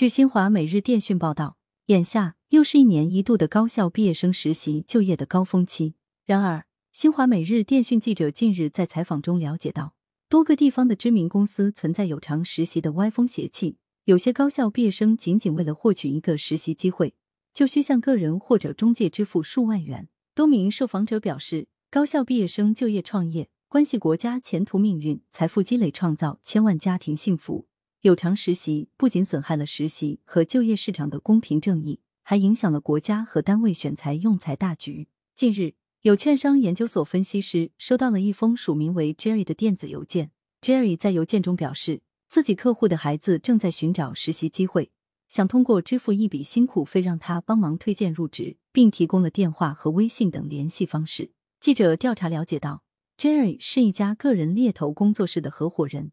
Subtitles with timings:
[0.00, 5.92] 据新华每日电讯报道，眼下又是一年一度的高校毕业生实习就业的高峰期。
[6.24, 9.92] 然而，新华每日电讯记者近日在采访中了解到，
[10.30, 13.76] 多个地方的知名公司存在有偿实习的歪风邪气，
[14.06, 17.12] 有些高校毕业生仅仅为了获取一个实习机会，
[17.52, 20.08] 就需向个人或者中介支付数万元。
[20.34, 27.66] 多名受访者表示，高校毕业生就业创业，关系国家前途命运，财富积累创造千万家庭幸福。
[28.02, 35.08] 有偿实习不仅损害了实习和就业市场的公平正义，还影响了国家和单位选才用才大局。
[35.36, 40.30] 近日，有券商研究所分析师收到了一封署名为 Jerry 的电子邮件。
[40.62, 44.90] Jerry 在邮件中表示，自己客户的孩子正在寻找实习机会，
[45.28, 51.32] 想通过支付一笔辛苦费让他帮忙推荐入职，并提供了电话和微信等联系方式。
[51.60, 52.82] 记者调查了解到
[53.18, 56.12] ，Jerry 是一家个人猎头工作室的合伙人。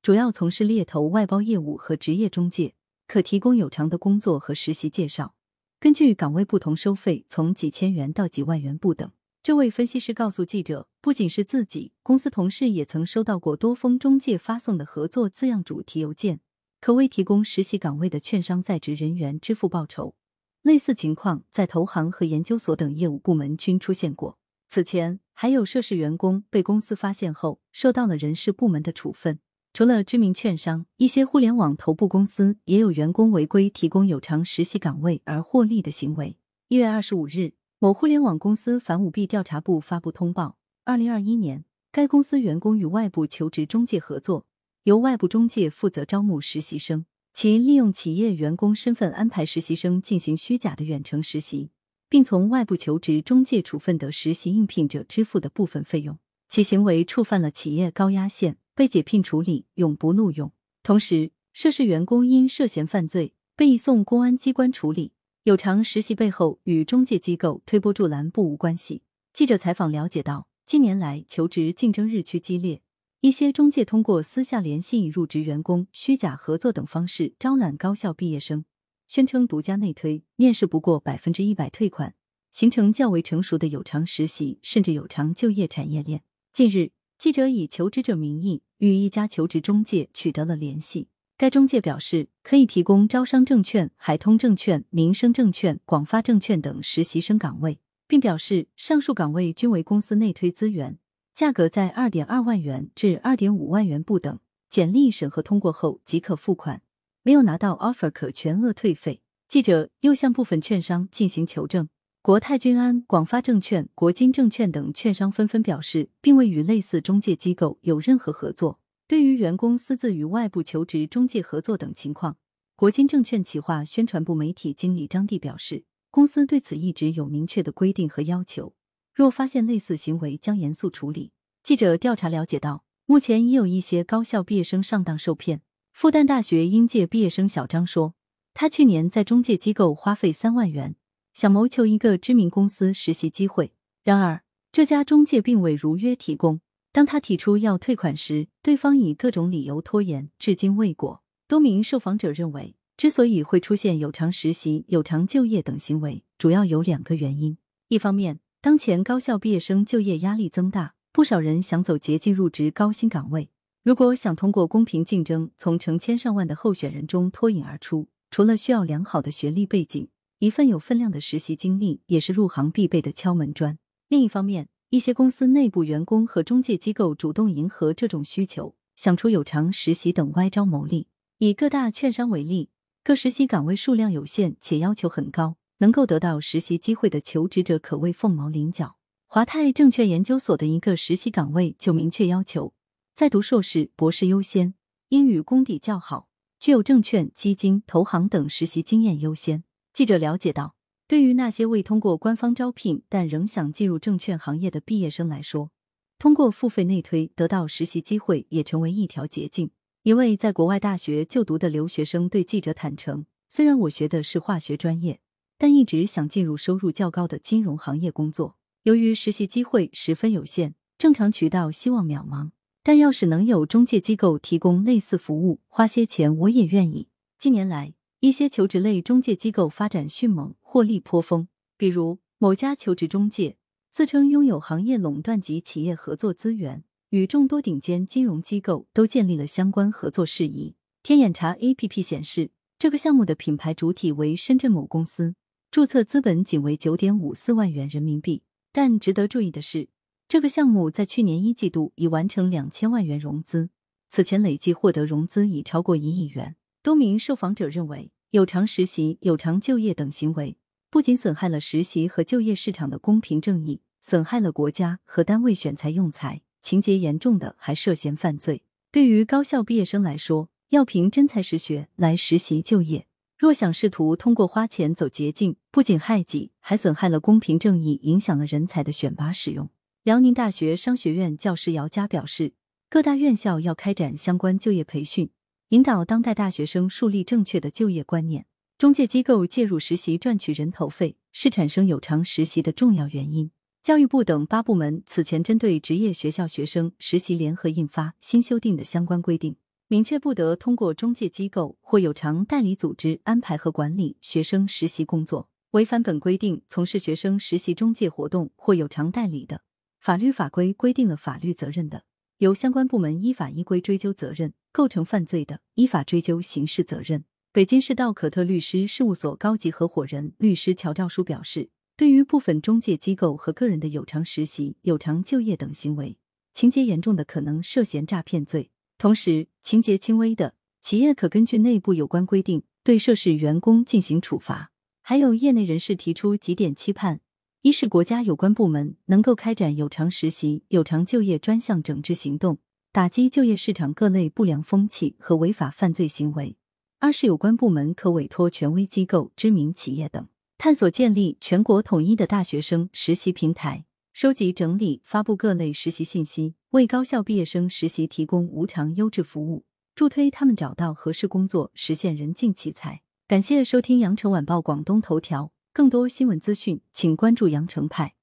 [0.00, 2.74] 主要从事猎头外包业务和职业中介，
[3.06, 5.34] 可提供有偿的工作和实习介绍。
[5.80, 9.10] 根据岗位不同收费，从几千元到几万元不等。
[9.42, 16.40] 这位分析师告诉记者，不仅是自己，公司同事也曾收到过多封中介发送的合作字样主题邮件，
[16.80, 20.14] 可为提供实习岗位的券商在职人员支付报酬。
[20.62, 24.38] 类似情况在投行和研究所等业务部门均出现过。
[24.68, 29.38] 此前，还有涉事员工被公司发现后，受到了人事部门的处分。
[29.78, 36.36] 除了知名券商，一些互联网头部公司也有员工违规提供有偿实习岗位而获利的行为。
[36.66, 44.46] 一月二十五日，某互联网公司反舞弊调查部发布通报：二零二一年，该公司员工与外部求职中介合作，
[44.82, 51.70] 由外部中介负责招募实习生，其利用企业员工身份安排实习生进行虚假的远程实习，
[52.08, 56.18] 并从外部求职中介处分得实习应聘者支付的部分费用，
[56.48, 58.56] 其行为触犯了企业高压线。
[58.78, 60.52] 被解聘处理，永不录用。
[60.84, 65.14] 同时，涉事员工因涉嫌犯罪被移送公安机关处理。
[65.42, 69.02] 有偿实习背后与中介机构推波助澜不无关系。
[69.32, 72.80] 记者采访了解到，近年来求职竞争日趋激烈，
[73.20, 78.64] 一些中介通过私下联系入职员工、虚假合作等方式招揽高校毕业生，
[79.08, 82.14] 宣称独家内推，面试不过百分之一百退款，
[82.52, 86.22] 形成较为成熟的有偿实习甚至有偿就业产业链。
[86.52, 86.92] 近日。
[87.18, 100.98] 记者以求职者名义与一家求职中介取得了联系，该中介表示可以提供招商证券、海通证券、民生证券、广发证券等实习生岗位，并表示上述岗位均为公司内推资源，
[101.34, 106.82] 价格在二点二万元至二点五万元不等，简历审核通过后即可付款，
[107.22, 109.22] 没有拿到 offer 可全额退费。
[109.48, 111.88] 记者又向部分券商进行求证。
[112.28, 118.80] 国泰君安、广发证券、国金证券等券商纷纷表示，并未与类似中介机构有任何合作。
[119.06, 122.36] 对于员工私自与外部求职中介合作等情况，
[122.76, 128.74] 国金证券企划宣传部媒体经理张帝表示，公司对此一直有明确的规定和要求，
[129.14, 131.32] 若发现类似行为，将严肃处理。
[131.62, 135.62] 记者调查了解到，目前已有一些高校毕业生上当受骗。
[135.94, 138.12] 复旦大学应届毕业生小张说，
[138.52, 140.94] 他去年在中介机构花费三万元。
[141.38, 143.72] 想谋求一个知名公司实习机会，
[144.02, 146.60] 然而这家中介并未如约提供。
[146.90, 151.22] 当他提出要退款时，对方以各种理由拖延，至今未果。
[151.46, 157.56] 多名受访者认为，之所以会出现有偿实习、有偿就业等行为，主要有两个原因：
[157.86, 163.48] 一方面，当前高校毕业生就业压力增大，不少人想走捷径入职高薪岗位。
[163.84, 170.08] 如果想通过公平竞争，从成千上万的候选人中脱颖而出，除了需要良好的学历背景。
[170.40, 173.76] 一份有分量的实习经历也是入行必备的敲门砖。
[174.08, 181.08] 另一方面，一些公司内部员工和中介机构主动迎合这种需求，想出有偿实习等歪招牟利。
[181.38, 182.70] 以各大券商为例，
[183.02, 188.96] 各实习岗位数量有限且要求很高，能够得到实习机会的求职者可谓凤毛麟角。
[189.26, 192.72] 华泰证券研究所的一个实习岗位就明确要求，
[193.16, 194.74] 在读硕士、博士优先，
[195.08, 196.28] 英语功底较好，
[196.60, 199.64] 具有证券、基金、投行等实习经验优先。
[199.98, 200.76] 记者了解到，
[201.08, 205.72] 对于那些未通过官方招聘但仍想进入证券行业的毕业生来说，
[206.20, 209.72] 通过付费内推得到实习机会也成为一条捷径。
[210.04, 215.18] 一位在国外大学就读的留学生对记者坦诚：“虽然我学的是化学专业，
[215.58, 218.56] 但一直想进入收入较高的金融行业工作。
[218.84, 222.52] 由于实习机会十分有限，正常渠道希望渺茫。
[222.84, 227.97] 但要是能有中介机构提供类似服务，花些钱我也愿意。”近年来。
[228.20, 231.46] 一些求职类中介机构发展迅猛，获利颇丰。
[231.76, 233.56] 比如某家求职中介
[233.92, 240.74] 自称拥有行业垄断级企业合作资源，与众多顶尖金融机构都建立了相关合作事宜。
[241.04, 245.36] 天眼查 APP 显示，这个项目的品牌主体为深圳某公司，
[245.70, 248.42] 注册资本仅为九点五四万元人民币。
[248.72, 249.88] 但值得注意的是，
[250.26, 253.70] 这个项目在去年一季度已完成两千万元融资，
[254.10, 256.56] 此前累计获得融资已超过一亿元。
[256.82, 260.56] 多名受访者认为，有偿实习、有偿就业等行为
[260.90, 268.62] 不仅损害了实习和就业市场的公平正义，损害了国家和单位选才用才，情节严重的还涉嫌犯罪。
[268.90, 279.68] 对于高校毕业生来说，要凭真才实学来实习就业，若想试图通过花钱走捷径，不仅害己，还损害了公平正义，影响了人才的选拔使用。
[280.04, 282.54] 辽宁大学商学院教师姚佳表示，
[282.88, 285.30] 各大院校要开展相关就业培训，
[285.70, 288.46] 引导当代大学生树立正确的就业观念。
[288.78, 293.50] 中介机构介入实习赚取人头费，是产生有偿实习的重要原因。
[293.82, 299.56] 教育部等八部门此前针对职业学校学生实习联合印发新修订的相关规定。
[299.88, 305.50] 明确不得通过中介机构或有偿代理组织安排和管理学生实习工作。
[305.72, 309.60] 违反本规定从事学生实习中介活动或有偿代理的，
[310.00, 312.04] 法律法规规定了法律责任的，
[312.38, 317.24] 由相关部门依法依规追究责任；构成犯罪的，依法追究刑事责任。
[317.52, 326.16] 北京市道可特律师事务所高级合伙人律师乔兆书表示，对于部分中介机构和个人的有偿实习、有偿就业等行为，
[326.52, 328.70] 情节严重的可能涉嫌诈骗罪。
[328.96, 334.70] 同时，情节轻微的企业可根据内部有关规定对涉事员工进行处罚。
[335.02, 337.20] 还有业内人士提出几点期盼：
[337.62, 342.58] 一是国家有关部门能够开展有偿实习、有偿就业专项整治行动，
[342.92, 346.54] 打击就业市场各类不良风气和违法犯罪行为；
[347.00, 353.84] 二是有关部门可委托权威机构、知名企业等，探索建立全国统一的大学生实习平台。
[354.12, 359.64] 收集、整理、发布各类实习信息，为高校毕业生实习提供无偿优质服务，
[359.96, 363.02] 助推他们找到合适工作，实现人尽其才。
[363.26, 368.16] 感谢收听羊城晚报广东头条，更多新闻资讯，请关注羊城派。